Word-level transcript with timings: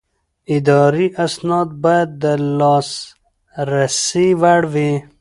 اداري 0.55 1.07
اسناد 1.25 1.69
باید 1.83 2.09
د 2.23 2.23
لاسرسي 2.59 4.27
وړ 4.41 4.61
وي. 4.73 4.91